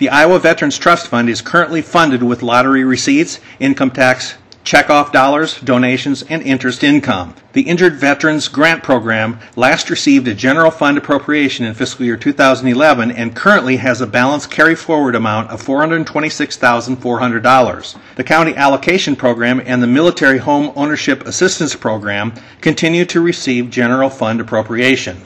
The 0.02 0.10
Iowa 0.10 0.40
Veterans 0.40 0.78
Trust 0.80 1.08
Fund 1.10 1.30
is 1.30 1.42
currently 1.42 1.84
funded 1.84 2.24
with 2.24 2.42
lottery 2.42 2.84
receipts, 2.84 3.40
income 3.60 3.92
tax 3.92 4.34
checkoff 4.66 5.12
dollars, 5.12 5.62
donations, 5.62 6.24
and 6.24 6.42
interest 6.42 6.84
income. 6.84 7.36
The 7.54 7.62
Injured 7.62 7.98
Veterans 7.98 8.48
Grant 8.48 8.82
Program 8.82 9.38
last 9.56 9.92
received 9.92 10.28
a 10.28 10.34
general 10.34 10.72
fund 10.72 10.98
appropriation 10.98 11.68
in 11.68 11.76
fiscal 11.76 12.04
year 12.04 12.18
2011 12.18 13.12
and 13.12 13.36
currently 13.36 13.78
has 13.78 14.02
a 14.02 14.08
balance 14.08 14.48
carry 14.48 14.74
forward 14.74 15.14
amount 15.14 15.52
of 15.52 15.62
$426,400. 15.62 17.98
The 18.16 18.24
County 18.24 18.56
Allocation 18.56 19.16
Program 19.16 19.62
and 19.64 19.84
the 19.84 19.88
Military 19.88 20.40
Home 20.40 20.72
Ownership 20.76 21.28
Assistance 21.28 21.76
Program 21.76 22.34
continue 22.60 23.06
to 23.06 23.22
receive 23.22 23.70
general 23.70 24.10
fund 24.10 24.42
appropriation. 24.42 25.22